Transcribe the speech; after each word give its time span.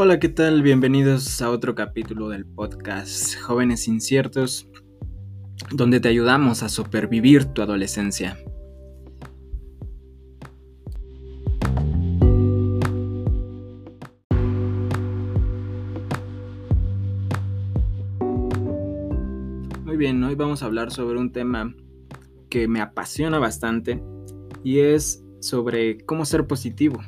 Hola, 0.00 0.20
¿qué 0.20 0.28
tal? 0.28 0.62
Bienvenidos 0.62 1.42
a 1.42 1.50
otro 1.50 1.74
capítulo 1.74 2.28
del 2.28 2.46
podcast 2.46 3.34
Jóvenes 3.40 3.88
Inciertos, 3.88 4.68
donde 5.72 5.98
te 5.98 6.08
ayudamos 6.08 6.62
a 6.62 6.68
supervivir 6.68 7.46
tu 7.46 7.62
adolescencia. 7.62 8.38
Muy 19.82 19.96
bien, 19.96 20.22
hoy 20.22 20.36
vamos 20.36 20.62
a 20.62 20.66
hablar 20.66 20.92
sobre 20.92 21.18
un 21.18 21.32
tema 21.32 21.74
que 22.48 22.68
me 22.68 22.80
apasiona 22.80 23.40
bastante 23.40 24.00
y 24.62 24.78
es 24.78 25.24
sobre 25.40 25.98
cómo 26.06 26.24
ser 26.24 26.46
positivo 26.46 27.00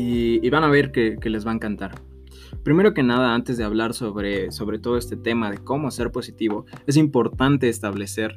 y, 0.00 0.50
van 0.50 0.64
a 0.64 0.68
ver 0.68 0.92
que, 0.92 1.18
les 1.24 1.46
va 1.46 1.50
a 1.50 1.54
encantar. 1.54 2.00
Primero 2.62 2.94
que 2.94 3.02
nada, 3.02 3.34
antes 3.34 3.56
de 3.56 3.64
hablar 3.64 3.94
sobre, 3.94 4.50
sobre 4.50 4.78
todo 4.78 4.96
este 4.96 5.16
tema 5.16 5.50
de 5.50 5.58
cómo 5.58 5.90
ser 5.90 6.10
positivo, 6.10 6.66
es 6.86 6.96
importante 6.96 7.68
establecer 7.68 8.36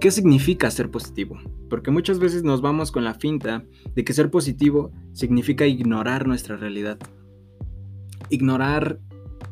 qué 0.00 0.10
significa 0.10 0.70
ser 0.70 0.90
positivo. 0.90 1.38
Porque 1.68 1.90
muchas 1.90 2.18
veces 2.18 2.44
nos 2.44 2.62
vamos 2.62 2.92
con 2.92 3.04
la 3.04 3.14
finta 3.14 3.64
de 3.94 4.04
que 4.04 4.12
ser 4.12 4.30
positivo 4.30 4.92
significa 5.12 5.66
ignorar 5.66 6.26
nuestra 6.26 6.56
realidad. 6.56 6.98
Ignorar 8.30 9.00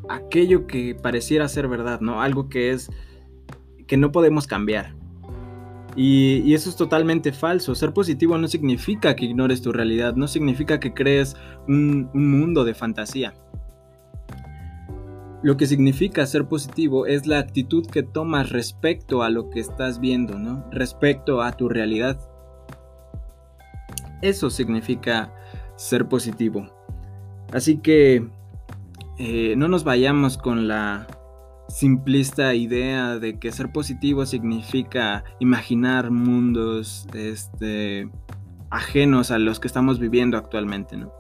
aquello 0.09 0.66
que 0.66 0.95
pareciera 0.95 1.48
ser 1.48 1.69
verdad, 1.69 2.01
¿no? 2.01 2.23
Algo 2.23 2.48
que 2.48 2.71
es 2.71 2.91
que 3.87 3.96
no 3.96 4.12
podemos 4.12 4.46
cambiar. 4.46 4.95
Y, 5.96 6.52
eso 6.52 6.68
es 6.68 6.77
totalmente 6.77 7.32
falso. 7.32 7.74
Ser 7.74 7.92
positivo 7.92 8.37
no 8.37 8.48
significa 8.48 9.16
que 9.16 9.24
ignores 9.24 9.62
tu 9.62 9.73
realidad, 9.73 10.15
no 10.15 10.29
significa 10.29 10.79
que 10.79 10.93
crees 10.93 11.37
un, 11.66 12.10
mundo 12.12 12.65
de 12.65 12.74
fantasía. 12.74 13.34
Lo 15.43 15.56
que 15.56 15.66
significa 15.66 16.26
ser 16.26 16.46
positivo 16.46 17.06
es 17.06 17.26
la 17.26 17.38
actitud 17.38 17.87
que 17.87 18.02
tomas 18.02 18.51
respecto 18.51 19.23
a 19.23 19.30
lo 19.30 19.48
que 19.48 19.60
estás 19.60 20.01
viendo, 20.01 20.38
¿no? 20.38 20.68
Respecto 20.71 21.40
a 21.40 21.52
tu 21.52 21.68
realidad. 21.68 22.18
Eso 24.23 24.51
significa 24.51 25.32
ser 25.76 26.09
positivo. 26.09 26.68
Así 27.52 27.78
que 27.78 28.28
eh, 29.18 29.54
no 29.56 29.68
nos 29.68 29.84
vayamos 29.84 30.37
con 30.37 30.68
la 30.68 31.06
simplista 31.68 32.54
idea 32.54 33.18
de 33.18 33.38
que 33.38 33.52
ser 33.52 33.72
positivo 33.72 34.26
significa 34.26 35.24
imaginar 35.40 36.10
mundos 36.10 37.06
este, 37.14 38.09
ajenos 38.70 39.30
a 39.30 39.38
los 39.38 39.60
que 39.60 39.68
estamos 39.68 39.98
viviendo 39.98 40.37
actualmente, 40.37 40.96
¿no? 40.96 41.12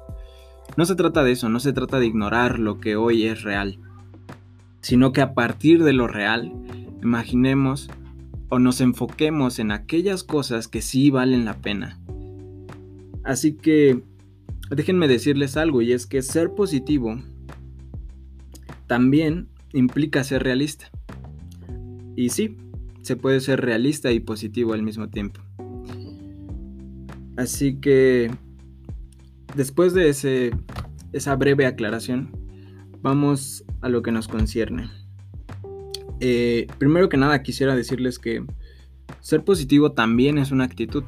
No 0.76 0.84
se 0.84 0.94
trata 0.94 1.22
de 1.22 1.32
eso, 1.32 1.48
no 1.48 1.60
se 1.60 1.72
trata 1.72 1.98
de 1.98 2.06
ignorar 2.06 2.58
lo 2.58 2.80
que 2.80 2.96
hoy 2.96 3.26
es 3.26 3.42
real, 3.42 3.78
sino 4.80 5.12
que 5.12 5.20
a 5.20 5.34
partir 5.34 5.82
de 5.84 5.92
lo 5.92 6.06
real, 6.06 6.52
imaginemos 7.02 7.88
o 8.48 8.58
nos 8.58 8.80
enfoquemos 8.80 9.58
en 9.58 9.70
aquellas 9.70 10.22
cosas 10.22 10.68
que 10.68 10.82
sí 10.82 11.10
valen 11.10 11.44
la 11.44 11.54
pena. 11.54 11.98
Así 13.24 13.54
que 13.54 14.02
déjenme 14.70 15.08
decirles 15.08 15.56
algo 15.56 15.82
y 15.82 15.92
es 15.92 16.06
que 16.06 16.22
ser 16.22 16.50
positivo 16.50 17.18
también 18.86 19.48
implica 19.76 20.24
ser 20.24 20.42
realista. 20.42 20.90
Y 22.16 22.30
sí, 22.30 22.56
se 23.02 23.16
puede 23.16 23.40
ser 23.40 23.60
realista 23.60 24.10
y 24.10 24.20
positivo 24.20 24.72
al 24.72 24.82
mismo 24.82 25.08
tiempo. 25.08 25.40
Así 27.36 27.78
que, 27.78 28.30
después 29.54 29.92
de 29.92 30.08
ese, 30.08 30.52
esa 31.12 31.36
breve 31.36 31.66
aclaración, 31.66 32.30
vamos 33.02 33.64
a 33.82 33.88
lo 33.88 34.02
que 34.02 34.12
nos 34.12 34.28
concierne. 34.28 34.88
Eh, 36.20 36.66
primero 36.78 37.10
que 37.10 37.18
nada, 37.18 37.42
quisiera 37.42 37.76
decirles 37.76 38.18
que 38.18 38.44
ser 39.20 39.44
positivo 39.44 39.92
también 39.92 40.38
es 40.38 40.50
una 40.50 40.64
actitud. 40.64 41.04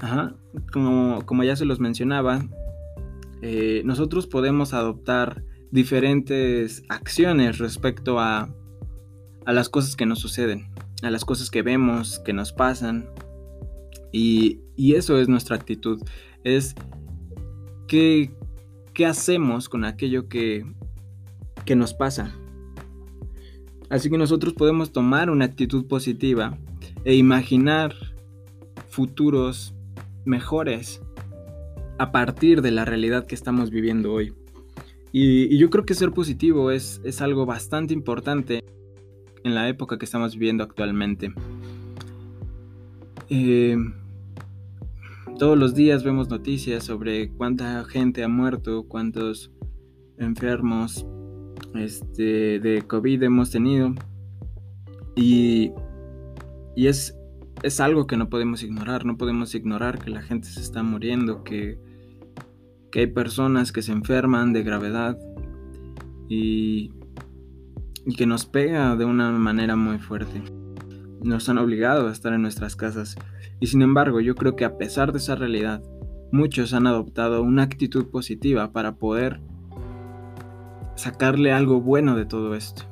Ajá, 0.00 0.34
como, 0.72 1.24
como 1.26 1.44
ya 1.44 1.54
se 1.54 1.66
los 1.66 1.80
mencionaba, 1.80 2.46
eh, 3.42 3.82
nosotros 3.84 4.26
podemos 4.26 4.72
adoptar 4.72 5.44
diferentes 5.74 6.84
acciones 6.88 7.58
respecto 7.58 8.20
a, 8.20 8.48
a 9.44 9.52
las 9.52 9.68
cosas 9.68 9.96
que 9.96 10.06
nos 10.06 10.20
suceden, 10.20 10.68
a 11.02 11.10
las 11.10 11.24
cosas 11.24 11.50
que 11.50 11.62
vemos, 11.62 12.20
que 12.20 12.32
nos 12.32 12.52
pasan. 12.52 13.10
Y, 14.12 14.60
y 14.76 14.94
eso 14.94 15.18
es 15.18 15.28
nuestra 15.28 15.56
actitud. 15.56 16.00
Es 16.44 16.76
qué, 17.88 18.30
qué 18.92 19.04
hacemos 19.04 19.68
con 19.68 19.84
aquello 19.84 20.28
que, 20.28 20.64
que 21.64 21.74
nos 21.74 21.92
pasa. 21.92 22.32
Así 23.90 24.08
que 24.08 24.16
nosotros 24.16 24.54
podemos 24.54 24.92
tomar 24.92 25.28
una 25.28 25.44
actitud 25.44 25.88
positiva 25.88 26.56
e 27.04 27.16
imaginar 27.16 27.96
futuros 28.90 29.74
mejores 30.24 31.02
a 31.98 32.12
partir 32.12 32.62
de 32.62 32.70
la 32.70 32.84
realidad 32.84 33.26
que 33.26 33.34
estamos 33.34 33.70
viviendo 33.70 34.12
hoy. 34.12 34.34
Y, 35.16 35.56
yo 35.58 35.70
creo 35.70 35.86
que 35.86 35.94
ser 35.94 36.10
positivo 36.10 36.72
es, 36.72 37.00
es 37.04 37.20
algo 37.20 37.46
bastante 37.46 37.94
importante 37.94 38.64
en 39.44 39.54
la 39.54 39.68
época 39.68 39.96
que 39.96 40.06
estamos 40.06 40.34
viviendo 40.34 40.64
actualmente. 40.64 41.32
Eh, 43.28 43.76
todos 45.38 45.56
los 45.56 45.76
días 45.76 46.02
vemos 46.02 46.28
noticias 46.30 46.82
sobre 46.82 47.30
cuánta 47.30 47.84
gente 47.84 48.24
ha 48.24 48.28
muerto, 48.28 48.88
cuántos 48.88 49.52
enfermos 50.18 51.06
este, 51.76 52.58
de 52.58 52.82
COVID 52.82 53.22
hemos 53.22 53.52
tenido. 53.52 53.94
Y, 55.14 55.70
y 56.74 56.88
es, 56.88 57.16
es 57.62 57.78
algo 57.78 58.08
que 58.08 58.16
no 58.16 58.28
podemos 58.28 58.64
ignorar, 58.64 59.04
no 59.06 59.16
podemos 59.16 59.54
ignorar 59.54 60.00
que 60.00 60.10
la 60.10 60.22
gente 60.22 60.48
se 60.48 60.60
está 60.60 60.82
muriendo, 60.82 61.44
que 61.44 61.78
que 62.94 63.00
hay 63.00 63.06
personas 63.08 63.72
que 63.72 63.82
se 63.82 63.90
enferman 63.90 64.52
de 64.52 64.62
gravedad 64.62 65.18
y, 66.28 66.92
que 68.16 68.24
nos 68.24 68.46
pega 68.46 68.94
de 68.94 69.04
una 69.04 69.32
manera 69.32 69.74
muy 69.74 69.98
fuerte. 69.98 70.40
Nos 71.20 71.48
han 71.48 71.58
obligado 71.58 72.06
a 72.06 72.12
estar 72.12 72.32
en 72.32 72.42
nuestras 72.42 72.76
casas 72.76 73.16
y 73.58 73.66
sin 73.66 73.82
embargo 73.82 74.20
yo 74.20 74.36
creo 74.36 74.54
que 74.54 74.64
a 74.64 74.78
pesar 74.78 75.10
de 75.10 75.18
esa 75.18 75.34
realidad, 75.34 75.82
muchos 76.30 76.72
han 76.72 76.86
adoptado 76.86 77.42
una 77.42 77.64
actitud 77.64 78.06
positiva 78.10 78.70
para 78.70 78.94
poder 78.94 79.40
sacarle 80.94 81.52
algo 81.52 81.80
bueno 81.80 82.14
de 82.14 82.26
todo 82.26 82.54
esto. 82.54 82.84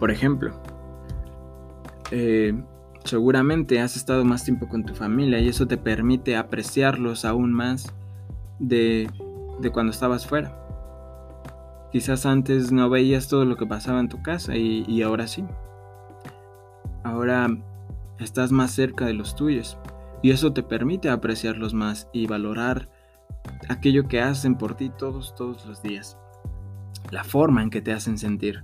Por 0.00 0.10
ejemplo, 0.10 0.60
eh, 2.10 2.60
seguramente 3.04 3.78
has 3.78 3.94
estado 3.94 4.24
más 4.24 4.44
tiempo 4.44 4.66
con 4.68 4.84
tu 4.84 4.96
familia 4.96 5.38
y 5.38 5.46
eso 5.46 5.68
te 5.68 5.76
permite 5.76 6.34
apreciarlos 6.34 7.24
aún 7.24 7.52
más 7.52 7.94
de, 8.62 9.10
cuando 9.72 9.92
estabas 9.92 10.26
fuera. 10.26 10.58
Quizás 11.90 12.24
antes 12.24 12.72
no 12.72 12.88
veías 12.88 13.28
todo 13.28 13.44
lo 13.44 13.56
que 13.56 13.66
pasaba 13.66 14.00
en 14.00 14.08
tu 14.08 14.22
casa 14.22 14.56
y, 14.56 14.84
y 14.88 15.02
ahora 15.02 15.26
sí. 15.26 15.44
Ahora 17.04 17.48
estás 18.18 18.52
más 18.52 18.70
cerca 18.70 19.04
de 19.04 19.14
los 19.14 19.34
tuyos 19.34 19.76
y 20.22 20.30
eso 20.30 20.52
te 20.52 20.62
permite 20.62 21.10
apreciarlos 21.10 21.74
más 21.74 22.08
y 22.12 22.26
valorar 22.26 22.88
aquello 23.68 24.08
que 24.08 24.20
hacen 24.20 24.56
por 24.56 24.76
ti 24.76 24.90
todos, 24.96 25.34
todos 25.34 25.66
los 25.66 25.82
días. 25.82 26.16
La 27.10 27.24
forma 27.24 27.62
en 27.62 27.70
que 27.70 27.82
te 27.82 27.92
hacen 27.92 28.16
sentir. 28.16 28.62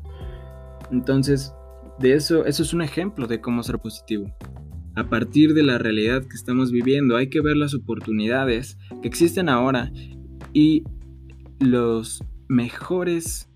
Entonces, 0.91 1.53
de 1.99 2.15
eso, 2.15 2.47
eso 2.47 2.63
es 2.63 2.73
un 2.73 2.83
ejemplo 2.83 3.27
de 3.27 3.41
cómo 3.41 3.63
ser 3.63 3.79
positivo. 3.79 4.33
A 4.95 5.09
partir 5.09 5.55
de 5.55 5.63
la 5.63 5.79
realidad 5.79 6.23
que 6.23 6.35
estamos 6.35 6.73
viviendo 6.73 7.17
hay 7.17 7.29
que 7.29 7.41
ver 7.41 7.57
las 7.57 7.75
oportunidades 7.75 8.79
que 9.03 9.09
existen 9.09 9.49
ahora 9.49 9.93
y 10.53 10.85
los 11.61 12.25
mejores 12.49 13.49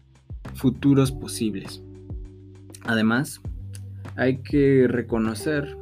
futuros 0.54 1.12
posibles. 1.12 1.82
Además, 2.84 3.40
hay 4.16 4.38
que 4.42 4.86
reconocer 4.88 5.76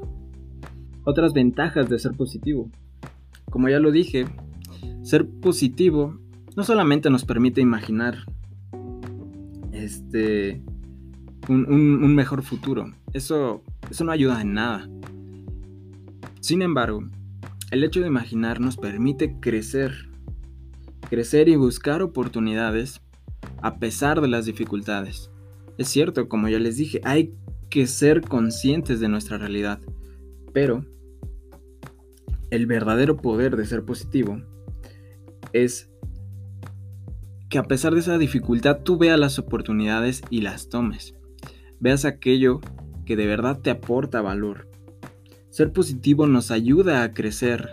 otras 1.04 1.32
ventajas 1.32 1.88
de 1.88 1.98
ser 1.98 2.12
positivo. 2.12 2.70
Como 3.50 3.68
ya 3.68 3.80
lo 3.80 3.90
dije, 3.90 4.26
ser 5.02 5.28
positivo 5.28 6.18
no 6.56 6.62
solamente 6.62 7.10
nos 7.10 7.24
permite 7.24 7.60
imaginar 7.60 8.18
este 9.72 10.62
un, 11.48 12.14
mejor 12.14 12.42
futuro. 12.42 12.92
Eso, 13.12 13.62
eso 13.90 14.04
no 14.04 14.12
ayuda 14.12 14.40
en 14.40 14.54
nada. 14.54 14.88
Sin 16.40 16.62
embargo, 16.62 17.02
el 17.70 17.84
hecho 17.84 18.00
de 18.00 18.08
imaginar 18.08 18.60
nos 18.60 18.76
permite 18.76 19.38
crecer, 19.40 20.08
crecer 21.08 21.48
y 21.48 21.56
buscar 21.56 22.02
oportunidades 22.02 23.00
a 23.62 23.78
pesar 23.78 24.20
de 24.20 24.28
las 24.28 24.46
dificultades. 24.46 25.30
Es 25.78 25.88
cierto, 25.88 26.28
como 26.28 26.48
ya 26.48 26.58
les 26.58 26.76
dije, 26.76 27.00
hay 27.04 27.34
que 27.68 27.86
ser 27.86 28.22
conscientes 28.22 29.00
de 29.00 29.08
nuestra 29.08 29.38
realidad, 29.38 29.80
pero 30.52 30.84
el 32.50 32.66
verdadero 32.66 33.16
poder 33.16 33.56
de 33.56 33.64
ser 33.64 33.84
positivo 33.84 34.42
es 35.52 35.88
que 37.48 37.58
a 37.58 37.64
pesar 37.64 37.94
de 37.94 38.00
esa 38.00 38.18
dificultad 38.18 38.80
tú 38.82 38.98
veas 38.98 39.18
las 39.18 39.38
oportunidades 39.38 40.22
y 40.30 40.40
las 40.40 40.68
tomes. 40.68 41.14
Veas 41.78 42.04
aquello 42.04 42.60
que 43.06 43.16
de 43.16 43.26
verdad 43.26 43.60
te 43.60 43.70
aporta 43.70 44.20
valor. 44.20 44.69
Ser 45.50 45.72
positivo 45.72 46.26
nos 46.26 46.52
ayuda 46.52 47.02
a 47.02 47.12
crecer 47.12 47.68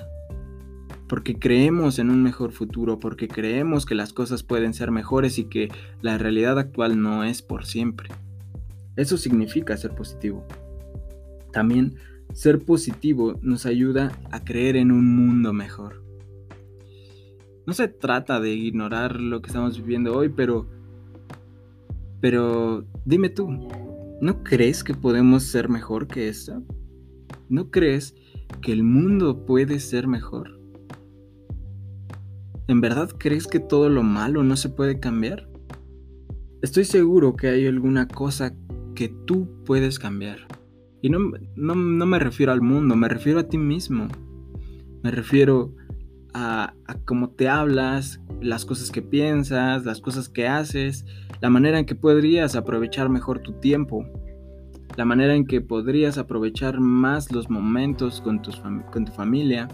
porque 1.08 1.38
creemos 1.38 2.00
en 2.00 2.10
un 2.10 2.22
mejor 2.22 2.52
futuro, 2.52 3.00
porque 3.00 3.28
creemos 3.28 3.86
que 3.86 3.96
las 3.96 4.14
cosas 4.14 4.44
pueden 4.44 4.74
ser 4.74 4.92
mejores 4.92 5.38
y 5.38 5.46
que 5.46 5.70
la 6.02 6.18
realidad 6.18 6.60
actual 6.60 7.02
no 7.02 7.24
es 7.24 7.42
por 7.42 7.66
siempre. 7.66 8.10
Eso 8.96 9.18
significa 9.18 9.78
ser 9.78 9.92
positivo. 9.92 10.46
También 11.54 11.96
ser 12.34 12.60
positivo 12.60 13.40
nos 13.42 13.66
ayuda 13.66 14.12
a 14.32 14.44
creer 14.44 14.76
en 14.76 14.92
un 14.92 15.16
mundo 15.16 15.54
mejor. 15.54 16.04
No 17.66 17.74
se 17.74 17.88
trata 17.88 18.40
de 18.40 18.54
ignorar 18.54 19.22
lo 19.22 19.42
que 19.42 19.48
estamos 19.48 19.78
viviendo 19.78 20.18
hoy, 20.18 20.30
pero 20.30 20.68
pero 22.20 22.84
dime 23.06 23.30
tú, 23.30 23.48
¿no 24.20 24.44
crees 24.44 24.84
que 24.84 24.96
podemos 24.96 25.44
ser 25.44 25.70
mejor 25.70 26.08
que 26.08 26.28
esto? 26.28 26.64
¿No 27.50 27.72
crees 27.72 28.14
que 28.62 28.74
el 28.74 28.84
mundo 28.84 29.46
puede 29.46 29.80
ser 29.80 30.08
mejor? 30.08 30.60
¿En 32.68 32.82
verdad 32.82 33.10
crees 33.18 33.48
que 33.48 33.60
todo 33.60 33.88
lo 33.88 34.04
malo 34.04 34.44
no 34.44 34.58
se 34.58 34.68
puede 34.68 35.00
cambiar? 35.00 35.50
Estoy 36.62 36.84
seguro 36.84 37.38
que 37.38 37.48
hay 37.48 37.66
alguna 37.66 38.08
cosa 38.08 38.54
que 38.96 39.08
tú 39.26 39.64
puedes 39.66 39.98
cambiar. 39.98 40.40
Y 41.02 41.10
no, 41.10 41.20
no, 41.56 42.06
me 42.06 42.20
refiero 42.20 42.52
al 42.52 42.62
mundo, 42.62 42.98
me 42.98 43.08
refiero 43.08 43.40
a 43.40 43.48
ti 43.48 43.58
mismo. 43.58 44.10
Me 45.02 45.12
refiero 45.12 45.74
a, 46.34 46.74
a 46.86 47.00
cómo 47.06 47.30
te 47.30 47.48
hablas, 47.48 48.20
las 48.42 48.66
cosas 48.66 48.92
que 48.92 49.02
piensas, 49.02 49.86
las 49.86 50.02
cosas 50.02 50.28
que 50.28 50.48
haces, 50.48 51.06
la 51.40 51.50
manera 51.50 51.80
en 51.80 51.86
que 51.86 51.96
podrías 51.96 52.58
aprovechar 52.58 53.08
mejor 53.08 53.40
tu 53.40 53.54
tiempo, 53.54 54.06
la 54.98 55.06
manera 55.06 55.36
en 55.36 55.46
que 55.46 55.62
podrías 55.62 56.18
aprovechar 56.18 56.80
más 56.80 57.32
los 57.32 57.50
momentos 57.50 58.20
con, 58.20 58.40
con 58.92 59.06
tu 59.06 59.12
familia. 59.12 59.68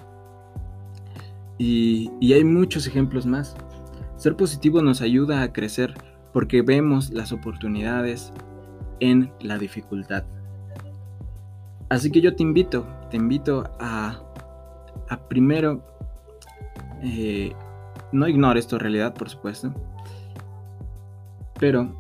Y, 1.57 2.11
y 2.19 2.33
hay 2.33 2.43
muchos 2.43 2.85
ejemplos 2.85 3.25
más. 3.25 3.55
Ser 4.17 4.35
positivo 4.35 4.81
nos 4.81 5.01
ayuda 5.01 5.41
a 5.41 5.51
crecer 5.51 5.93
porque 6.33 6.61
vemos 6.61 7.09
las 7.11 7.31
oportunidades 7.31 8.33
en 8.99 9.31
la 9.39 9.57
dificultad. 9.57 10.25
Así 11.89 12.11
que 12.11 12.21
yo 12.21 12.35
te 12.35 12.43
invito, 12.43 12.85
te 13.09 13.17
invito 13.17 13.63
a, 13.79 14.19
a 15.09 15.27
primero, 15.29 15.83
eh, 17.01 17.53
no 18.11 18.27
ignores 18.27 18.67
tu 18.67 18.77
realidad, 18.77 19.13
por 19.13 19.29
supuesto, 19.29 19.73
pero 21.59 21.93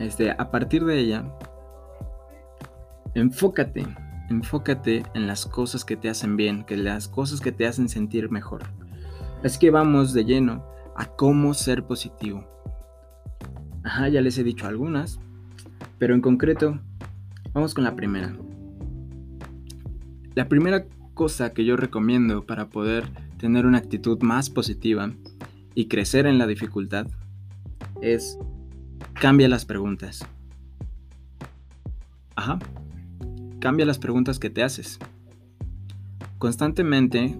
este, 0.00 0.32
a 0.32 0.50
partir 0.50 0.84
de 0.84 0.98
ella, 0.98 1.24
enfócate, 3.20 3.86
enfócate 4.30 5.02
en 5.14 5.26
las 5.26 5.46
cosas 5.46 5.84
que 5.84 5.96
te 5.96 6.08
hacen 6.08 6.36
bien, 6.36 6.64
que 6.64 6.76
las 6.76 7.08
cosas 7.08 7.40
que 7.40 7.52
te 7.52 7.66
hacen 7.66 7.88
sentir 7.88 8.30
mejor. 8.30 8.62
Así 9.44 9.58
que 9.58 9.70
vamos 9.70 10.12
de 10.12 10.24
lleno 10.24 10.64
a 10.96 11.06
cómo 11.06 11.54
ser 11.54 11.84
positivo. 11.84 12.46
Ajá, 13.84 14.08
ya 14.08 14.20
les 14.20 14.36
he 14.38 14.44
dicho 14.44 14.66
algunas, 14.66 15.20
pero 15.98 16.14
en 16.14 16.20
concreto, 16.20 16.80
vamos 17.52 17.74
con 17.74 17.84
la 17.84 17.94
primera. 17.94 18.36
La 20.34 20.48
primera 20.48 20.86
cosa 21.14 21.52
que 21.52 21.64
yo 21.64 21.76
recomiendo 21.76 22.46
para 22.46 22.68
poder 22.68 23.04
tener 23.38 23.66
una 23.66 23.78
actitud 23.78 24.20
más 24.22 24.50
positiva 24.50 25.12
y 25.74 25.88
crecer 25.88 26.26
en 26.26 26.38
la 26.38 26.46
dificultad 26.46 27.06
es 28.02 28.38
cambia 29.14 29.48
las 29.48 29.64
preguntas. 29.64 30.26
Ajá. 32.36 32.58
Cambia 33.60 33.86
las 33.86 33.98
preguntas 33.98 34.38
que 34.38 34.50
te 34.50 34.62
haces. 34.62 34.98
Constantemente 36.38 37.36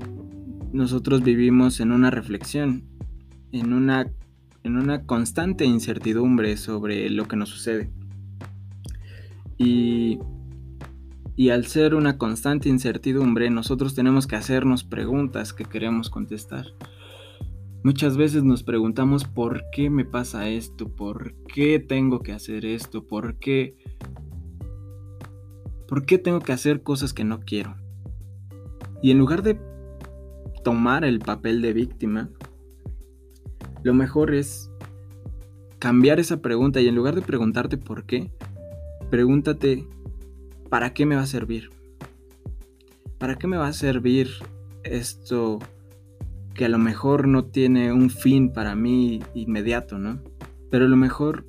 nosotros 0.73 1.23
vivimos 1.23 1.81
en 1.81 1.93
una 1.93 2.11
reflexión, 2.11 2.85
en 3.53 3.73
una, 3.73 4.11
en 4.65 4.77
una 4.77 5.05
constante 5.05 5.65
incertidumbre 5.65 6.57
sobre 6.57 7.09
lo 7.11 7.27
que 7.27 7.37
nos 7.37 7.49
sucede. 7.49 7.91
Y 9.57 10.19
y 11.39 11.51
al 11.51 11.67
ser 11.67 11.95
una 11.95 12.19
constante 12.19 12.69
incertidumbre, 12.69 13.49
nosotros 13.49 13.95
tenemos 13.95 14.27
que 14.27 14.35
hacernos 14.35 14.83
preguntas 14.83 15.53
que 15.53 15.65
queremos 15.65 16.11
contestar. 16.11 16.67
Muchas 17.85 18.17
veces 18.17 18.43
nos 18.43 18.65
preguntamos 18.65 19.23
por 19.23 19.63
qué 19.71 19.89
me 19.89 20.05
pasa 20.05 20.49
esto, 20.49 20.89
por 20.89 21.37
qué 21.47 21.79
tengo 21.79 22.25
que 22.25 22.33
hacer 22.33 22.67
esto, 22.67 23.07
por 23.07 23.39
qué... 23.39 23.77
¿Por 25.89 26.05
qué 26.05 26.19
tengo 26.19 26.41
que 26.41 26.53
hacer 26.53 26.83
cosas 26.83 27.15
que 27.15 27.25
no 27.25 27.41
quiero? 27.41 27.75
Y 29.01 29.11
en 29.11 29.19
lugar 29.19 29.43
de 29.43 29.59
tomar 30.63 31.05
el 31.05 31.19
papel 31.19 31.63
de 31.63 31.73
víctima, 31.73 32.29
lo 33.83 33.95
mejor 33.95 34.35
es 34.35 34.71
cambiar 35.79 36.21
esa 36.21 36.43
pregunta 36.43 36.81
y 36.81 36.89
en 36.89 36.95
lugar 36.95 37.15
de 37.15 37.23
preguntarte 37.23 37.79
por 37.79 38.05
qué, 38.05 38.31
pregúntate 39.11 39.87
¿para 40.69 40.93
qué 40.93 41.07
me 41.07 41.17
va 41.17 41.23
a 41.23 41.27
servir? 41.27 41.71
¿Para 43.19 43.37
qué 43.37 43.47
me 43.47 43.57
va 43.57 43.69
a 43.69 43.73
servir 43.73 44.29
esto 44.85 45.59
que 46.55 46.67
a 46.67 46.69
lo 46.69 46.79
mejor 46.79 47.29
no 47.29 47.45
tiene 47.45 47.93
un 47.93 48.11
fin 48.11 48.53
para 48.53 48.75
mí 48.75 49.23
inmediato, 49.35 49.99
¿no? 49.99 50.21
Pero 50.71 50.85
a 50.85 50.89
lo 50.89 50.97
mejor 50.97 51.47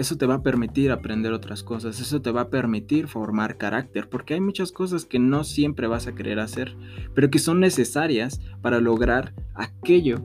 eso 0.00 0.16
te 0.16 0.24
va 0.24 0.36
a 0.36 0.42
permitir 0.42 0.90
aprender 0.90 1.32
otras 1.32 1.62
cosas, 1.62 2.00
eso 2.00 2.22
te 2.22 2.30
va 2.30 2.42
a 2.42 2.50
permitir 2.50 3.06
formar 3.06 3.58
carácter, 3.58 4.08
porque 4.08 4.32
hay 4.32 4.40
muchas 4.40 4.72
cosas 4.72 5.04
que 5.04 5.18
no 5.18 5.44
siempre 5.44 5.86
vas 5.86 6.06
a 6.06 6.14
querer 6.14 6.40
hacer, 6.40 6.74
pero 7.14 7.30
que 7.30 7.38
son 7.38 7.60
necesarias 7.60 8.40
para 8.62 8.80
lograr 8.80 9.34
aquello, 9.54 10.16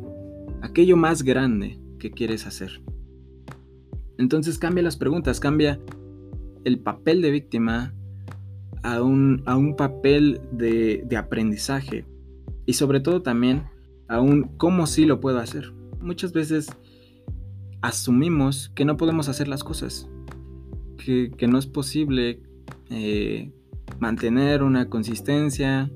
aquello 0.61 0.95
más 0.95 1.23
grande 1.23 1.77
que 1.99 2.11
quieres 2.11 2.47
hacer. 2.47 2.81
Entonces 4.17 4.57
cambia 4.57 4.81
las 4.81 4.95
preguntas, 4.95 5.41
cambia 5.41 5.77
el 6.63 6.79
papel 6.79 7.21
de 7.21 7.31
víctima 7.31 7.93
a 8.81 9.01
un, 9.01 9.43
a 9.45 9.57
un 9.57 9.75
papel 9.75 10.39
de, 10.51 11.03
de, 11.05 11.17
aprendizaje 11.17 12.05
y 12.65 12.73
sobre 12.73 13.01
todo 13.01 13.21
también 13.21 13.63
a 14.07 14.21
un 14.21 14.43
cómo 14.57 14.87
sí 14.87 15.03
lo 15.03 15.19
puedo 15.19 15.39
hacer. 15.39 15.73
Muchas 15.99 16.31
veces 16.31 16.69
asumimos 17.85 18.71
que 18.75 18.85
no 18.85 18.97
podemos 18.97 19.29
hacer 19.29 19.47
las 19.47 19.63
cosas, 19.63 20.07
que, 20.97 21.31
que 21.37 21.47
no 21.47 21.57
es 21.57 21.67
posible 21.67 22.41
eh, 22.89 23.51
mantener 23.99 24.63
una 24.63 24.89
consistencia 24.89 25.91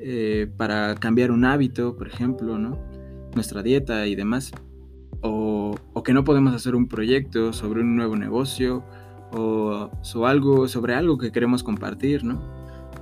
eh, 0.00 0.50
para 0.56 0.96
cambiar 0.96 1.30
un 1.30 1.44
hábito, 1.44 1.96
por 1.96 2.08
ejemplo, 2.08 2.58
¿no? 2.58 2.78
nuestra 3.34 3.62
dieta 3.62 4.06
y 4.06 4.16
demás. 4.16 4.52
O, 5.22 5.76
o 5.92 6.02
que 6.02 6.14
no 6.14 6.24
podemos 6.24 6.54
hacer 6.54 6.74
un 6.74 6.88
proyecto 6.88 7.52
sobre 7.52 7.82
un 7.82 7.94
nuevo 7.94 8.16
negocio 8.16 8.82
o, 9.32 9.90
algo, 10.26 10.66
sobre 10.66 10.94
algo 10.94 11.18
que 11.18 11.30
queremos 11.30 11.62
compartir, 11.62 12.24
¿no? 12.24 12.40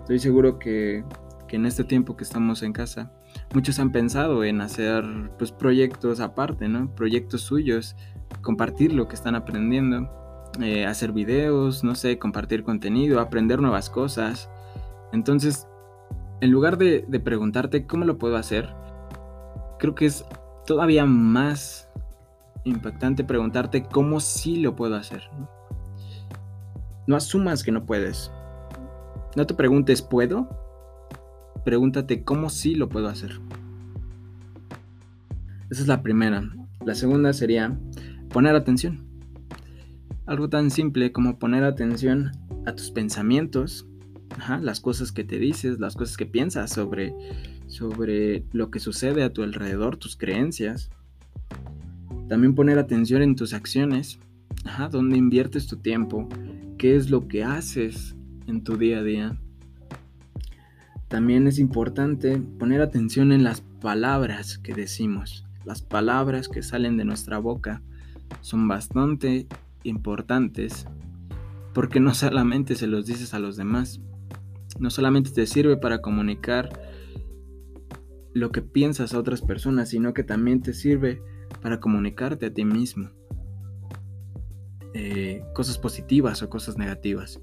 Estoy 0.01 0.19
seguro 0.19 0.59
que, 0.59 1.05
en 1.51 1.67
este 1.67 1.85
tiempo 1.85 2.17
que 2.17 2.25
estamos 2.25 2.63
en 2.63 2.73
casa, 2.73 3.13
muchos 3.55 3.79
han 3.79 3.93
pensado 3.93 4.45
en 4.45 4.61
hacer 4.61 5.05
pues, 5.39 5.53
proyectos 5.53 6.21
aparte, 6.21 6.69
¿no? 6.69 6.95
Proyectos 6.95 7.43
suyos, 7.43 7.97
compartir 8.43 8.93
lo 8.93 9.09
que 9.09 9.15
están 9.15 9.35
aprendiendo, 9.35 10.11
eh, 10.61 10.87
hacer 10.87 11.13
videos, 11.13 11.85
no 11.85 11.95
sé, 11.95 12.19
compartir 12.19 12.65
contenido, 12.65 13.21
aprender 13.21 13.61
nuevas 13.61 13.91
cosas. 13.91 14.51
Entonces, 15.13 15.67
en 16.41 16.51
lugar 16.51 16.79
de, 16.79 17.03
preguntarte 17.23 17.87
cómo 17.87 18.05
lo 18.05 18.19
puedo 18.19 18.37
hacer, 18.37 18.75
creo 19.79 19.95
que 19.95 20.07
es 20.07 20.25
todavía 20.67 21.05
más 21.05 21.89
impactante 22.65 23.25
preguntarte 23.25 23.85
cómo 23.85 24.21
sí 24.21 24.57
lo 24.57 24.77
puedo 24.77 24.97
hacer. 24.97 25.23
¿no? 25.39 25.49
No 27.07 27.17
asumas 27.17 27.63
que 27.63 27.73
no 27.73 27.87
puedes. 27.87 28.31
No 29.35 29.47
te 29.47 29.55
preguntes, 29.55 30.03
¿puedo? 30.03 30.49
Pregúntate 31.65 32.25
cómo 32.25 32.51
sí 32.51 32.75
lo 32.75 32.89
puedo 32.89 33.09
hacer. 33.09 33.41
Esa 35.71 35.83
es 35.83 35.89
la 35.89 36.03
primera. 36.03 36.43
La 36.85 36.95
segunda 36.95 37.33
sería 37.33 37.79
poner 38.31 38.55
atención. 38.55 39.07
Algo 40.27 40.49
tan 40.49 40.71
simple 40.71 41.13
como 41.13 41.39
poner 41.39 41.65
atención 41.65 42.33
a 42.67 42.75
tus 42.75 42.91
pensamientos, 42.91 43.87
las 44.61 44.81
cosas 44.81 45.11
que 45.11 45.25
te 45.25 45.39
dices, 45.39 45.81
las 45.81 45.97
cosas 45.97 46.17
que 46.17 46.27
piensas 46.27 46.71
sobre, 46.71 47.15
sobre 47.67 48.45
lo 48.53 48.71
que 48.71 48.79
sucede 48.79 49.23
a 49.23 49.33
tu 49.33 49.43
alrededor, 49.43 49.97
tus 49.97 50.17
creencias. 50.17 50.91
También 52.29 52.55
poner 52.55 52.79
atención 52.79 53.23
en 53.23 53.37
tus 53.37 53.55
acciones, 53.55 54.21
ajá, 54.65 54.89
dónde 54.89 55.17
inviertes 55.17 55.67
tu 55.67 55.79
tiempo, 55.79 56.29
qué 56.77 56.95
es 56.95 57.11
lo 57.11 57.27
que 57.27 57.43
haces 57.43 58.17
en 58.47 58.63
tu 58.63 58.77
día 58.77 58.99
a 58.99 59.03
día. 59.03 59.41
También 61.09 61.47
es 61.47 61.59
importante 61.59 62.37
poner 62.37 62.83
atención 62.83 63.33
en 63.33 63.45
las 63.45 63.63
palabras 63.81 64.59
que 64.59 64.75
decimos. 64.75 65.45
las 65.65 65.83
palabras 65.83 66.49
que 66.49 66.63
salen 66.63 66.97
de 66.97 67.05
nuestra 67.05 67.39
boca 67.39 67.83
son 68.41 68.69
bastante 68.69 69.47
importantes 69.83 70.87
porque 71.75 72.01
no 72.01 72.15
solamente 72.15 72.75
se 72.75 72.87
los 72.87 73.07
dices 73.07 73.35
a 73.35 73.39
los 73.39 73.57
demás, 73.57 74.01
no 74.79 74.91
solamente 74.91 75.31
te 75.31 75.47
sirve 75.47 75.77
para 75.77 76.01
comunicar 76.01 76.71
lo 78.35 78.53
que 78.53 78.63
piensas 78.63 79.15
a 79.15 79.19
otras 79.19 79.43
personas, 79.43 79.89
sino 79.91 80.15
que 80.15 80.23
también 80.23 80.63
te 80.63 80.73
sirve 80.73 81.23
para 81.63 81.81
comunicarte 81.81 82.47
a 82.47 82.55
ti 82.55 82.65
mismo. 82.65 83.11
Eh, 84.95 85.45
cosas 85.55 85.79
positivas 85.79 86.43
o 86.43 86.49
cosas 86.49 86.79
negativas. 86.79 87.41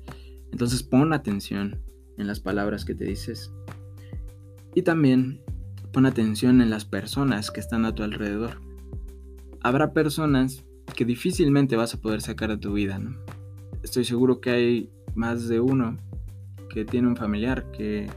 Entonces 0.51 0.83
pon 0.83 1.13
atención 1.13 1.81
en 2.17 2.27
las 2.27 2.39
palabras 2.39 2.85
que 2.85 2.95
te 2.95 3.05
dices. 3.05 3.51
Y 4.73 4.81
también 4.83 5.41
pon 5.91 6.05
atención 6.05 6.61
en 6.61 6.69
las 6.69 6.85
personas 6.85 7.51
que 7.51 7.59
están 7.59 7.85
a 7.85 7.93
tu 7.93 8.03
alrededor. 8.03 8.61
Habrá 9.61 9.93
personas 9.93 10.65
que 10.93 11.05
difícilmente 11.05 11.75
vas 11.75 11.93
a 11.93 12.01
poder 12.01 12.21
sacar 12.21 12.49
de 12.49 12.57
tu 12.57 12.73
vida, 12.73 12.99
Estoy 13.83 14.03
seguro 14.03 14.41
que 14.41 14.49
hay 14.49 14.89
más 15.13 15.47
de 15.47 15.59
uno 15.59 15.97
que 16.69 16.85
tiene 16.85 17.07
un 17.07 17.15
familiar 17.15 17.69
que 17.71 18.09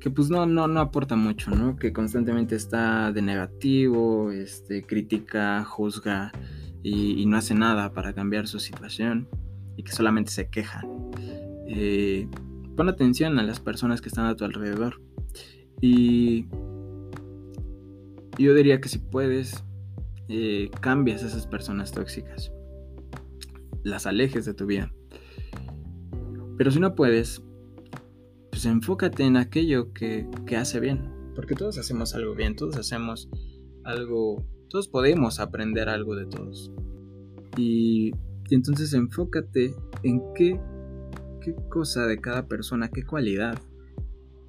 que 0.00 0.10
pues 0.10 0.30
no, 0.30 0.46
no, 0.46 0.66
no 0.66 0.80
aporta 0.80 1.14
mucho, 1.14 1.50
¿no? 1.50 1.76
Que 1.76 1.92
constantemente 1.92 2.56
está 2.56 3.12
de 3.12 3.20
negativo, 3.20 4.32
este, 4.32 4.82
critica, 4.82 5.62
juzga 5.64 6.32
y, 6.82 7.26
no 7.26 7.36
hace 7.36 7.54
nada 7.54 7.92
para 7.92 8.14
cambiar 8.14 8.48
su 8.48 8.58
situación 8.58 9.28
y 9.76 9.82
que 9.82 9.92
solamente 9.92 10.30
se 10.30 10.48
queja. 10.48 10.82
Eh, 11.68 12.26
pon 12.76 12.88
atención 12.88 13.38
a 13.38 13.42
las 13.42 13.60
personas 13.60 14.00
que 14.00 14.08
están 14.08 14.24
a 14.24 14.34
tu 14.34 14.44
alrededor 14.44 15.02
y 15.82 16.46
yo 18.38 18.54
diría 18.54 18.80
que 18.80 18.88
si 18.88 18.98
puedes, 18.98 19.62
eh, 20.32 20.70
cambias 20.80 21.24
a 21.24 21.26
esas 21.26 21.48
personas 21.48 21.90
tóxicas, 21.90 22.52
las 23.82 24.06
alejes 24.06 24.44
de 24.44 24.54
tu 24.54 24.64
vida. 24.64 24.94
Pero 26.56 26.70
si 26.70 26.78
no 26.78 26.94
puedes, 26.94 27.42
pues 28.50 28.64
enfócate 28.64 29.24
en 29.24 29.36
aquello 29.36 29.92
que, 29.92 30.28
hace 30.56 30.78
bien. 30.78 31.10
Porque 31.34 31.56
todos 31.56 31.78
hacemos 31.78 32.14
algo 32.14 32.36
bien, 32.36 32.54
todos 32.54 32.76
hacemos 32.76 33.28
algo, 33.82 34.46
todos 34.68 34.86
podemos 34.86 35.40
aprender 35.40 35.88
algo 35.88 36.14
de 36.14 36.26
todos. 36.26 36.70
Y, 37.56 38.12
entonces 38.50 38.94
enfócate 38.94 39.74
en 40.04 40.22
qué, 40.34 40.60
qué 41.40 41.56
cosa 41.70 42.06
de 42.06 42.20
cada 42.20 42.46
persona, 42.46 42.88
qué 42.88 43.04
cualidad 43.04 43.58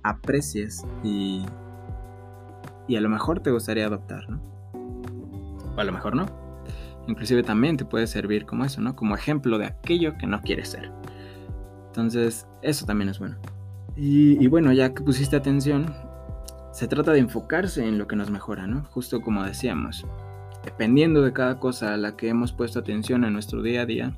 aprecias 0.04 0.86
y, 1.04 1.44
y 2.88 2.96
a 2.98 3.02
lo 3.02 3.10
mejor 3.10 3.42
te 3.42 3.50
gustaría 3.50 3.88
adoptar, 3.88 4.30
¿no? 4.30 4.61
O 5.76 5.80
a 5.82 5.84
lo 5.84 5.92
mejor 5.92 6.16
no. 6.16 6.26
Inclusive 7.08 7.44
también 7.44 7.78
te 7.78 7.86
puede 7.86 8.08
servir 8.08 8.46
como 8.46 8.66
eso, 8.66 8.82
¿no? 8.82 8.96
Como 8.96 9.16
ejemplo 9.16 9.58
de 9.58 9.66
aquello 9.66 10.18
que 10.18 10.28
no 10.28 10.42
quieres 10.42 10.70
ser. 10.70 10.92
Entonces, 11.88 12.48
eso 12.62 12.86
también 12.86 13.10
es 13.10 13.20
bueno. 13.20 13.38
Y, 13.96 14.48
bueno, 14.48 14.72
ya 14.72 14.94
que 14.94 15.04
pusiste 15.04 15.36
atención, 15.36 15.94
se 16.72 16.88
trata 16.88 17.12
de 17.12 17.20
enfocarse 17.20 17.86
en 17.86 17.98
lo 17.98 18.08
que 18.08 18.16
nos 18.16 18.32
mejora, 18.32 18.66
¿no? 18.66 18.86
Justo 18.86 19.22
como 19.22 19.44
decíamos, 19.44 20.06
dependiendo 20.64 21.22
de 21.22 21.34
cada 21.34 21.60
cosa 21.60 21.94
a 21.94 21.98
la 21.98 22.16
que 22.16 22.30
hemos 22.30 22.54
puesto 22.54 22.80
atención 22.80 23.26
en 23.26 23.34
nuestro 23.34 23.62
día 23.62 23.82
a 23.82 23.86
día, 23.86 24.18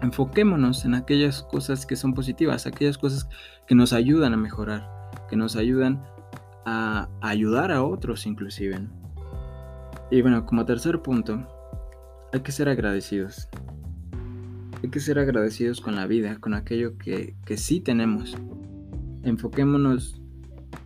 enfoquémonos 0.00 0.84
en 0.86 0.94
aquellas 0.94 1.42
cosas 1.42 1.84
que 1.84 1.96
son 1.96 2.14
positivas, 2.14 2.66
aquellas 2.66 2.96
cosas 2.96 3.28
que 3.66 3.74
nos 3.74 3.92
ayudan 3.92 4.32
a 4.32 4.38
mejorar, 4.38 5.10
que 5.28 5.36
nos 5.36 5.56
ayudan 5.56 6.02
a 6.64 7.08
ayudar 7.20 7.72
a 7.72 7.82
otros 7.82 8.26
inclusive. 8.26 8.80
Y 10.10 10.22
bueno, 10.22 10.44
como 10.44 10.64
tercer 10.64 11.00
punto, 11.02 11.46
hay 12.32 12.40
que 12.40 12.50
ser 12.50 12.68
agradecidos. 12.68 13.48
Hay 14.82 14.90
que 14.90 14.98
ser 14.98 15.18
agradecidos 15.18 15.80
con 15.80 15.94
la 15.94 16.06
vida, 16.06 16.38
con 16.40 16.54
aquello 16.54 16.98
que, 16.98 17.36
que 17.44 17.56
sí 17.56 17.80
tenemos 17.80 18.36
enfoquémonos 19.22 20.20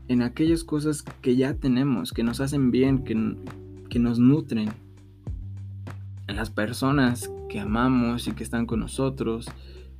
en 0.09 0.23
aquellas 0.23 0.64
cosas 0.64 1.02
que 1.23 1.37
ya 1.37 1.54
tenemos, 1.54 2.12
que 2.12 2.23
nos 2.23 2.40
hacen 2.40 2.71
bien, 2.71 3.04
que, 3.04 3.37
que 3.88 3.99
nos 3.99 4.19
nutren. 4.19 4.71
En 6.26 6.37
las 6.37 6.50
personas 6.50 7.31
que 7.49 7.61
amamos 7.61 8.26
y 8.28 8.33
que 8.33 8.45
están 8.45 8.66
con 8.66 8.81
nosotros, 8.81 9.47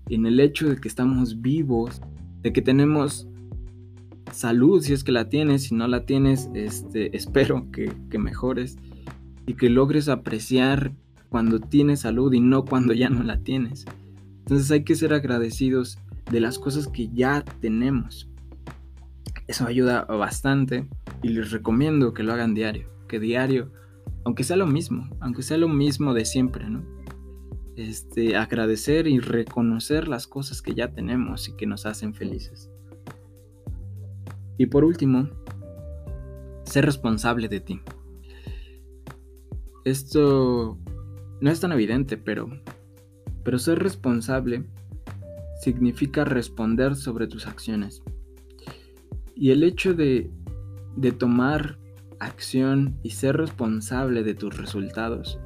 en 0.09 0.26
el 0.26 0.40
hecho 0.40 0.69
de 0.69 0.76
que 0.76 0.88
estamos 0.88 1.40
vivos, 1.40 2.00
de 2.43 2.52
que 2.52 2.62
tenemos 2.62 3.26
salud 4.33 4.83
si 4.83 4.93
es 4.93 5.04
que 5.04 5.12
la 5.12 5.28
tienes, 5.28 5.64
si 5.64 5.75
no 5.75 5.87
la 5.87 6.04
tienes, 6.04 6.50
este, 6.54 7.16
espero 7.16 7.71
que, 7.71 7.93
que 8.11 8.19
mejores 8.19 8.76
y 9.46 9.54
que 9.54 9.70
logres 9.70 10.08
apreciar 10.08 10.92
cuando 11.28 11.58
tienes 11.58 12.00
salud 12.00 12.32
y 12.32 12.40
no 12.40 12.64
cuando 12.64 12.92
ya 12.92 13.08
no 13.08 13.22
la 13.22 13.38
tienes. 13.38 13.84
Entonces 14.40 14.70
hay 14.70 14.84
que 14.84 14.94
ser 14.94 15.12
agradecidos 15.12 15.98
de 16.30 16.40
las 16.40 16.58
cosas 16.58 16.86
que 16.86 17.08
ya 17.08 17.44
tenemos. 17.60 18.28
Eso 19.46 19.66
ayuda 19.66 20.04
bastante 20.04 20.88
y 21.22 21.28
les 21.28 21.50
recomiendo 21.50 22.14
que 22.14 22.22
lo 22.22 22.32
hagan 22.32 22.54
diario, 22.54 22.88
que 23.08 23.20
diario, 23.20 23.72
aunque 24.24 24.44
sea 24.44 24.56
lo 24.56 24.66
mismo, 24.66 25.08
aunque 25.20 25.42
sea 25.42 25.58
lo 25.58 25.68
mismo 25.68 26.14
de 26.14 26.24
siempre, 26.24 26.68
¿no? 26.68 26.82
Este, 27.76 28.36
agradecer 28.36 29.06
y 29.06 29.18
reconocer 29.18 30.08
las 30.08 30.26
cosas 30.26 30.62
que 30.62 30.74
ya 30.74 30.92
tenemos 30.92 31.48
y 31.48 31.56
que 31.56 31.66
nos 31.66 31.86
hacen 31.86 32.14
felices. 32.14 32.70
Y 34.56 34.66
por 34.66 34.84
último, 34.84 35.28
ser 36.64 36.86
responsable 36.86 37.48
de 37.48 37.60
ti. 37.60 37.80
Esto 39.84 40.78
no 41.40 41.50
es 41.50 41.60
tan 41.60 41.72
evidente, 41.72 42.16
pero, 42.16 42.48
pero 43.44 43.58
ser 43.58 43.78
responsable 43.80 44.64
significa 45.60 46.24
responder 46.24 46.96
sobre 46.96 47.26
tus 47.26 47.46
acciones. 47.46 48.02
Y 49.34 49.50
el 49.50 49.62
hecho 49.62 49.94
de, 49.94 50.30
de 50.96 51.12
tomar 51.12 51.78
acción 52.18 52.98
y 53.02 53.10
ser 53.10 53.36
responsable 53.36 54.22
de 54.22 54.34
tus 54.34 54.56
resultados 54.56 55.38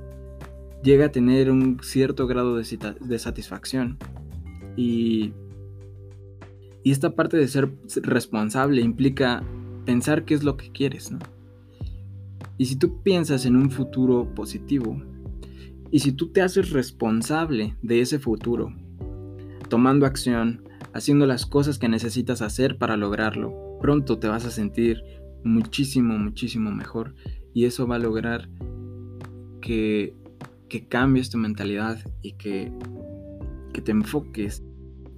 llega 0.83 1.07
a 1.07 1.13
tener 1.13 1.51
un 1.51 1.81
cierto 1.83 2.27
grado 2.27 2.57
de, 2.57 2.95
de 3.01 3.19
satisfacción. 3.19 3.99
Y, 4.77 5.33
y, 6.85 6.93
esta 6.93 7.11
parte 7.11 7.37
de 7.37 7.49
ser 7.49 7.71
responsable 8.03 8.81
implica 8.83 9.43
pensar 9.85 10.25
qué 10.25 10.35
es 10.35 10.45
lo 10.45 10.57
que 10.57 10.71
quieres, 10.71 11.11
¿no? 11.11 11.19
Y 12.59 12.67
si 12.67 12.77
tú 12.77 13.03
piensas 13.03 13.47
en 13.47 13.57
un 13.57 13.71
futuro 13.71 14.35
positivo, 14.35 15.01
y 15.91 16.01
si 16.01 16.13
tú 16.13 16.29
te 16.29 16.43
haces 16.43 16.71
responsable 16.71 17.77
de 17.83 18.01
ese 18.01 18.19
futuro, 18.19 18.75
tomando 19.69 20.05
acción, 20.05 20.65
haciendo 20.93 21.27
las 21.27 21.47
cosas 21.47 21.79
que 21.79 21.89
necesitas 21.89 22.43
hacer 22.43 22.77
para 22.77 22.97
lograrlo, 22.97 23.79
pronto 23.81 24.19
te 24.19 24.29
vas 24.29 24.45
a 24.45 24.51
sentir 24.51 25.03
muchísimo, 25.45 26.19
muchísimo 26.19 26.71
mejor 26.73 27.15
y 27.55 27.65
eso 27.65 27.87
va 27.87 27.97
a 27.97 28.01
lograr 28.01 28.49
que, 29.61 30.15
que 30.69 30.87
cambies 30.87 31.31
tu 31.31 31.39
mentalidad 31.39 31.99
y 32.23 32.33
que, 32.33 32.73
que 33.73 33.81
te 33.81 33.93
enfoques 33.93 34.63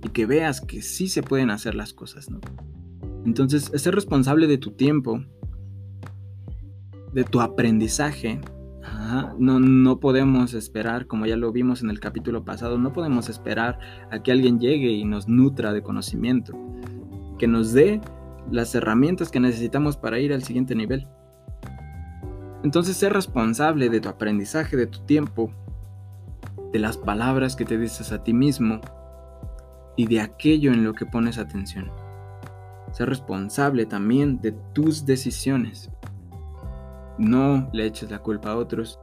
y 0.04 0.08
que 0.10 0.26
veas 0.26 0.60
que 0.60 0.82
sí 0.82 1.08
se 1.08 1.22
pueden 1.22 1.50
hacer 1.50 1.74
las 1.74 1.92
cosas, 1.92 2.30
¿no? 2.30 2.40
Entonces, 3.26 3.70
ser 3.74 3.94
responsable 3.94 4.46
de 4.46 4.56
tu 4.56 4.70
tiempo, 4.70 5.22
de 7.12 7.24
tu 7.24 7.40
aprendizaje, 7.40 8.40
no, 9.38 9.58
no 9.58 10.00
podemos 10.00 10.54
esperar, 10.54 11.06
como 11.06 11.26
ya 11.26 11.36
lo 11.36 11.52
vimos 11.52 11.82
en 11.82 11.90
el 11.90 12.00
capítulo 12.00 12.44
pasado, 12.44 12.78
no 12.78 12.92
podemos 12.92 13.28
esperar 13.28 13.78
a 14.10 14.22
que 14.22 14.32
alguien 14.32 14.60
llegue 14.60 14.90
y 14.90 15.04
nos 15.04 15.28
nutra 15.28 15.72
de 15.72 15.82
conocimiento, 15.82 16.56
que 17.38 17.48
nos 17.48 17.72
dé 17.72 18.00
las 18.50 18.74
herramientas 18.74 19.30
que 19.30 19.40
necesitamos 19.40 19.96
para 19.96 20.18
ir 20.18 20.32
al 20.32 20.42
siguiente 20.42 20.74
nivel. 20.74 21.06
Entonces, 22.62 22.96
ser 22.96 23.12
responsable 23.12 23.88
de 23.88 24.00
tu 24.00 24.08
aprendizaje, 24.08 24.76
de 24.76 24.86
tu 24.86 25.00
tiempo, 25.00 25.50
de 26.72 26.78
las 26.78 26.96
palabras 26.96 27.56
que 27.56 27.64
te 27.64 27.78
dices 27.78 28.12
a 28.12 28.22
ti 28.22 28.32
mismo 28.32 28.80
y 29.96 30.06
de 30.06 30.20
aquello 30.20 30.72
en 30.72 30.84
lo 30.84 30.94
que 30.94 31.06
pones 31.06 31.38
atención. 31.38 31.90
Ser 32.92 33.08
responsable 33.08 33.86
también 33.86 34.40
de 34.40 34.52
tus 34.72 35.06
decisiones. 35.06 35.90
No 37.20 37.68
le 37.74 37.84
eches 37.84 38.10
la 38.10 38.20
culpa 38.20 38.52
a 38.52 38.56
otros. 38.56 38.98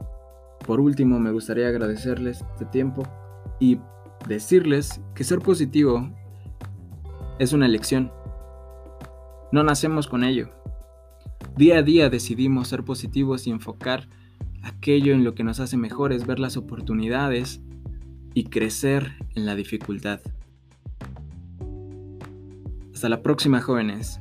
Por 0.66 0.80
último, 0.80 1.20
me 1.20 1.30
gustaría 1.30 1.68
agradecerles 1.68 2.44
este 2.52 2.64
tiempo 2.64 3.04
y 3.60 3.78
decirles 4.26 5.00
que 5.14 5.22
ser 5.22 5.38
positivo 5.38 6.10
es 7.38 7.52
una 7.52 7.66
elección. 7.66 8.10
No 9.52 9.62
nacemos 9.62 10.08
con 10.08 10.24
ello. 10.24 10.50
Día 11.56 11.78
a 11.78 11.82
día 11.82 12.10
decidimos 12.10 12.66
ser 12.66 12.82
positivos 12.82 13.46
y 13.46 13.50
enfocar 13.50 14.08
aquello 14.64 15.14
en 15.14 15.22
lo 15.22 15.36
que 15.36 15.44
nos 15.44 15.60
hace 15.60 15.76
mejores, 15.76 16.26
ver 16.26 16.40
las 16.40 16.56
oportunidades 16.56 17.62
y 18.34 18.46
crecer 18.46 19.12
en 19.36 19.46
la 19.46 19.54
dificultad. 19.54 20.20
Hasta 22.92 23.08
la 23.08 23.22
próxima 23.22 23.60
jóvenes. 23.60 24.20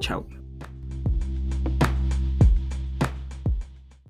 Chao. 0.00 0.37